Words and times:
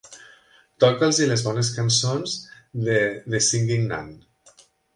Toca'ls-hi 0.83 1.27
les 1.31 1.43
bones 1.49 1.69
cançons 1.75 2.35
de 2.89 2.97
The 3.29 3.45
Singing 3.51 3.87
Nun. 3.95 4.13